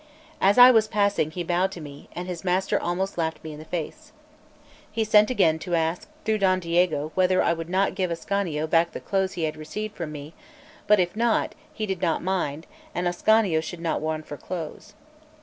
As 0.41 0.57
I 0.57 0.71
was 0.71 0.87
passing 0.87 1.29
he 1.29 1.43
bowed 1.43 1.71
to 1.73 1.79
me, 1.79 2.09
and 2.15 2.27
his 2.27 2.43
master 2.43 2.81
almost 2.81 3.19
laughed 3.19 3.43
me 3.43 3.53
in 3.53 3.59
the 3.59 3.65
face. 3.65 4.11
He 4.91 5.03
sent 5.03 5.29
again 5.29 5.59
to 5.59 5.75
ask 5.75 6.07
through 6.25 6.39
Don 6.39 6.59
Diego 6.59 7.11
whether 7.13 7.43
I 7.43 7.53
would 7.53 7.69
not 7.69 7.93
give 7.93 8.09
Ascanio 8.09 8.65
back 8.65 8.93
the 8.93 8.99
clothes 8.99 9.33
he 9.33 9.43
had 9.43 9.55
received 9.57 9.95
from 9.95 10.11
me; 10.11 10.33
but 10.87 10.99
if 10.99 11.15
not, 11.15 11.53
he 11.71 11.85
did 11.85 12.01
not 12.01 12.23
mind, 12.23 12.65
and 12.95 13.07
Ascanio 13.07 13.61
should 13.61 13.79
not 13.79 14.01
want 14.01 14.25
for 14.25 14.37
clothes. 14.37 14.95